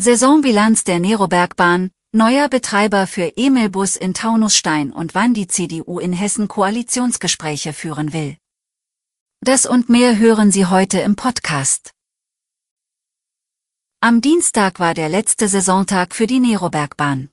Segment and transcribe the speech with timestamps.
[0.00, 6.46] Saisonbilanz der Nerobergbahn, neuer Betreiber für Emilbus in Taunusstein und wann die CDU in Hessen
[6.46, 8.36] Koalitionsgespräche führen will.
[9.40, 11.90] Das und mehr hören Sie heute im Podcast.
[14.00, 17.30] Am Dienstag war der letzte Saisontag für die Nerobergbahn.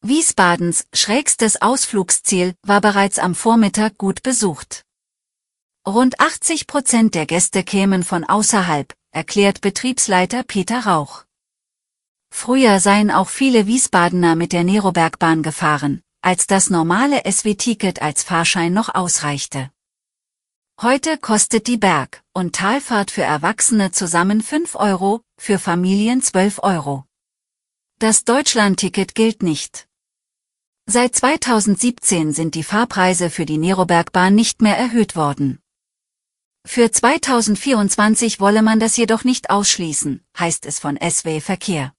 [0.00, 4.84] Wiesbadens schrägstes Ausflugsziel war bereits am Vormittag gut besucht.
[5.84, 11.24] Rund 80 Prozent der Gäste kämen von außerhalb, erklärt Betriebsleiter Peter Rauch.
[12.30, 18.72] Früher seien auch viele Wiesbadener mit der Nerobergbahn gefahren, als das normale SW-Ticket als Fahrschein
[18.72, 19.70] noch ausreichte.
[20.80, 27.04] Heute kostet die Berg- und Talfahrt für Erwachsene zusammen 5 Euro, für Familien 12 Euro.
[27.98, 29.88] Das Deutschlandticket gilt nicht.
[30.86, 35.58] Seit 2017 sind die Fahrpreise für die Nerobergbahn nicht mehr erhöht worden.
[36.64, 41.92] Für 2024 wolle man das jedoch nicht ausschließen, heißt es von SW Verkehr.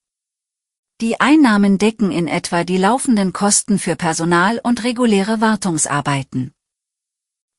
[1.02, 6.54] Die Einnahmen decken in etwa die laufenden Kosten für Personal und reguläre Wartungsarbeiten.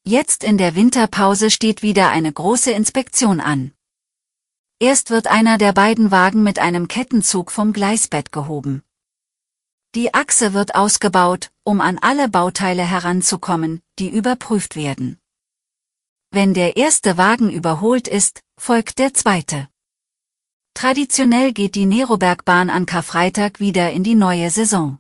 [0.05, 3.72] Jetzt in der Winterpause steht wieder eine große Inspektion an.
[4.78, 8.82] Erst wird einer der beiden Wagen mit einem Kettenzug vom Gleisbett gehoben.
[9.94, 15.19] Die Achse wird ausgebaut, um an alle Bauteile heranzukommen, die überprüft werden.
[16.30, 19.70] Wenn der erste Wagen überholt ist, folgt der zweite.
[20.74, 24.98] Traditionell geht die Nerobergbahn an Karfreitag wieder in die neue Saison.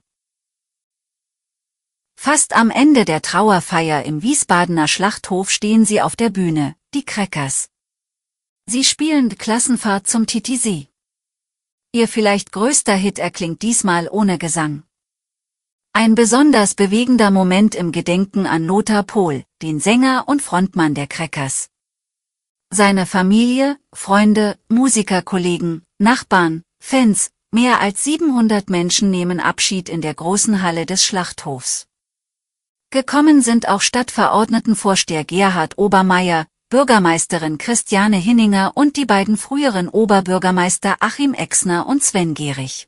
[2.16, 7.70] Fast am Ende der Trauerfeier im Wiesbadener Schlachthof stehen sie auf der Bühne, die Crackers.
[8.66, 10.86] Sie spielen Klassenfahrt zum TTC.
[11.92, 14.82] Ihr vielleicht größter Hit erklingt diesmal ohne Gesang.
[15.92, 21.70] Ein besonders bewegender Moment im Gedenken an Lothar Pohl, den Sänger und Frontmann der Crackers.
[22.72, 30.62] Seine Familie, Freunde, Musikerkollegen, Nachbarn, Fans, mehr als 700 Menschen nehmen Abschied in der großen
[30.62, 31.88] Halle des Schlachthofs.
[32.90, 41.34] Gekommen sind auch Stadtverordnetenvorsteher Gerhard Obermeier, Bürgermeisterin Christiane Hinninger und die beiden früheren Oberbürgermeister Achim
[41.34, 42.86] Exner und Sven Gehrig.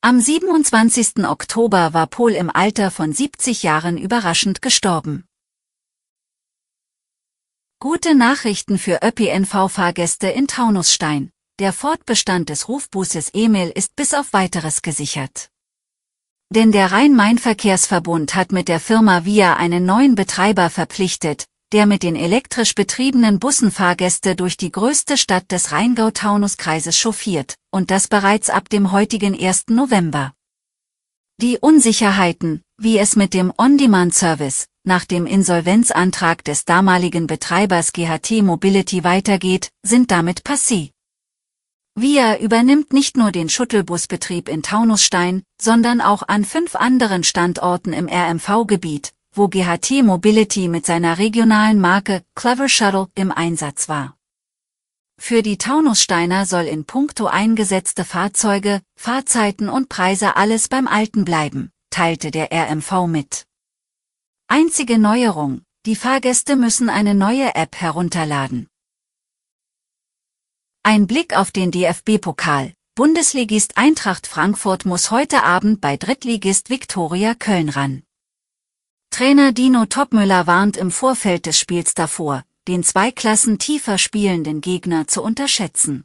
[0.00, 1.26] Am 27.
[1.26, 5.26] Oktober war Pohl im Alter von 70 Jahren überraschend gestorben.
[7.82, 11.30] Gute Nachrichten für ÖPNV-Fahrgäste in Taunusstein.
[11.58, 15.48] Der Fortbestand des Rufbusses Emil ist bis auf weiteres gesichert.
[16.54, 22.16] Denn der Rhein-Main-Verkehrsverbund hat mit der Firma Via einen neuen Betreiber verpflichtet, der mit den
[22.16, 28.68] elektrisch betriebenen Bussen Fahrgäste durch die größte Stadt des Rheingau-Taunus-Kreises chauffiert, und das bereits ab
[28.68, 29.68] dem heutigen 1.
[29.68, 30.34] November.
[31.40, 39.04] Die Unsicherheiten, wie es mit dem On-Demand-Service, nach dem Insolvenzantrag des damaligen Betreibers GHT Mobility
[39.04, 40.90] weitergeht, sind damit passé.
[41.94, 48.08] VIA übernimmt nicht nur den Shuttlebusbetrieb in Taunusstein, sondern auch an fünf anderen Standorten im
[48.08, 54.16] RMV-Gebiet, wo GHT Mobility mit seiner regionalen Marke Clever Shuttle im Einsatz war.
[55.18, 61.70] Für die Taunussteiner soll in puncto eingesetzte Fahrzeuge, Fahrzeiten und Preise alles beim Alten bleiben,
[61.90, 63.46] teilte der RMV mit.
[64.48, 68.68] Einzige Neuerung, die Fahrgäste müssen eine neue App herunterladen.
[70.82, 72.72] Ein Blick auf den DFB-Pokal.
[72.94, 78.02] Bundesligist Eintracht Frankfurt muss heute Abend bei Drittligist Viktoria Köln ran.
[79.10, 85.06] Trainer Dino Topmüller warnt im Vorfeld des Spiels davor, den zwei Klassen tiefer spielenden Gegner
[85.06, 86.04] zu unterschätzen.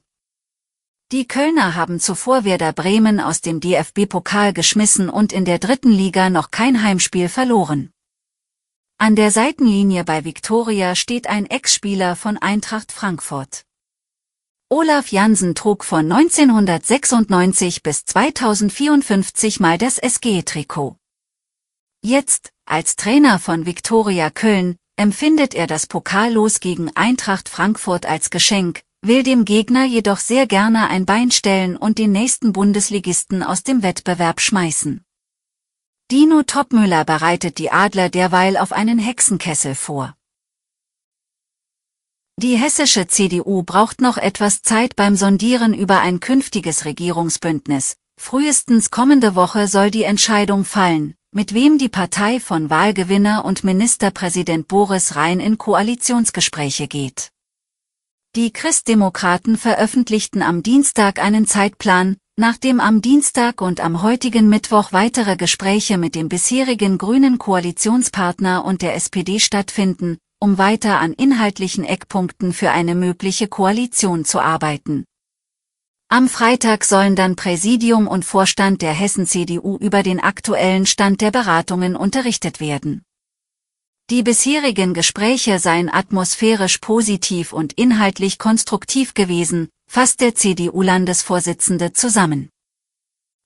[1.12, 6.32] Die Kölner haben zuvor Werder Bremen aus dem DFB-Pokal geschmissen und in der dritten Liga
[6.32, 7.92] noch kein Heimspiel verloren.
[8.98, 13.66] An der Seitenlinie bei Viktoria steht ein Ex-Spieler von Eintracht Frankfurt.
[14.68, 20.96] Olaf Jansen trug von 1996 bis 2054 mal das SG-Trikot.
[22.02, 28.82] Jetzt, als Trainer von Viktoria Köln, empfindet er das Pokallos gegen Eintracht Frankfurt als Geschenk,
[29.08, 33.84] will dem Gegner jedoch sehr gerne ein Bein stellen und den nächsten Bundesligisten aus dem
[33.84, 35.04] Wettbewerb schmeißen.
[36.12, 40.16] Dino Topmüller bereitet die Adler derweil auf einen Hexenkessel vor.
[42.38, 47.96] Die hessische CDU braucht noch etwas Zeit beim Sondieren über ein künftiges Regierungsbündnis.
[48.18, 54.68] Frühestens kommende Woche soll die Entscheidung fallen, mit wem die Partei von Wahlgewinner und Ministerpräsident
[54.68, 57.32] Boris Rhein in Koalitionsgespräche geht.
[58.36, 65.38] Die Christdemokraten veröffentlichten am Dienstag einen Zeitplan, nachdem am Dienstag und am heutigen Mittwoch weitere
[65.38, 72.52] Gespräche mit dem bisherigen grünen Koalitionspartner und der SPD stattfinden, um weiter an inhaltlichen Eckpunkten
[72.52, 75.06] für eine mögliche Koalition zu arbeiten.
[76.10, 81.96] Am Freitag sollen dann Präsidium und Vorstand der Hessen-CDU über den aktuellen Stand der Beratungen
[81.96, 83.02] unterrichtet werden.
[84.12, 92.50] Die bisherigen Gespräche seien atmosphärisch positiv und inhaltlich konstruktiv gewesen, fasst der CDU-Landesvorsitzende zusammen.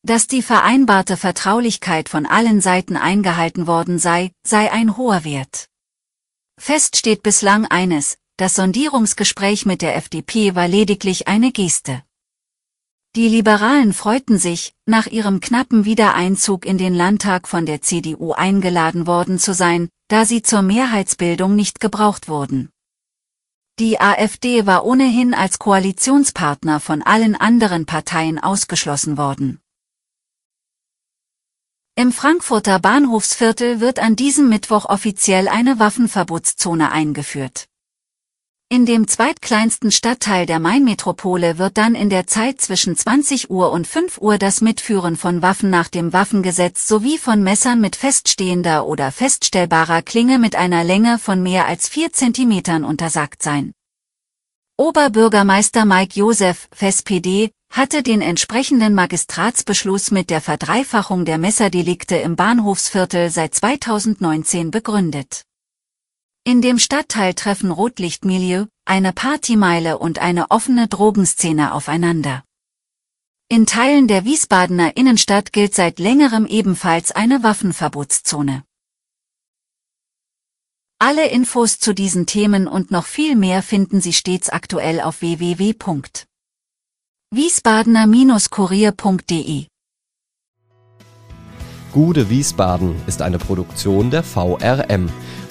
[0.03, 5.67] Dass die vereinbarte Vertraulichkeit von allen Seiten eingehalten worden sei, sei ein hoher Wert.
[6.59, 12.03] Fest steht bislang eines, das Sondierungsgespräch mit der FDP war lediglich eine Geste.
[13.15, 19.07] Die Liberalen freuten sich, nach ihrem knappen Wiedereinzug in den Landtag von der CDU eingeladen
[19.07, 22.69] worden zu sein, da sie zur Mehrheitsbildung nicht gebraucht wurden.
[23.79, 29.61] Die AfD war ohnehin als Koalitionspartner von allen anderen Parteien ausgeschlossen worden.
[31.95, 37.67] Im Frankfurter Bahnhofsviertel wird an diesem Mittwoch offiziell eine Waffenverbotszone eingeführt.
[38.71, 43.87] In dem zweitkleinsten Stadtteil der Mainmetropole wird dann in der Zeit zwischen 20 Uhr und
[43.87, 49.11] 5 Uhr das Mitführen von Waffen nach dem Waffengesetz sowie von Messern mit feststehender oder
[49.11, 53.71] feststellbarer Klinge mit einer Länge von mehr als 4 cm untersagt sein.
[54.77, 63.31] Oberbürgermeister Mike Josef, FSPD, hatte den entsprechenden Magistratsbeschluss mit der Verdreifachung der Messerdelikte im Bahnhofsviertel
[63.31, 65.41] seit 2019 begründet.
[66.49, 72.43] In dem Stadtteil treffen Rotlichtmilieu, eine Partymeile und eine offene Drogenszene aufeinander.
[73.49, 78.63] In Teilen der Wiesbadener Innenstadt gilt seit längerem ebenfalls eine Waffenverbotszone.
[80.97, 85.75] Alle Infos zu diesen Themen und noch viel mehr finden Sie stets aktuell auf www
[87.31, 89.67] wiesbadener-kurier.de
[91.91, 95.11] Gude Wiesbaden ist eine Produktion der VRM